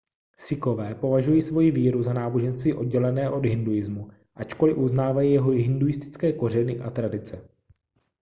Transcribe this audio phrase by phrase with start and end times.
[0.37, 6.89] sikhové považují svoji víru za náboženství oddělené od hinduismu ačkoliv uznávají jeho hinduistické kořeny a
[6.89, 7.49] tradice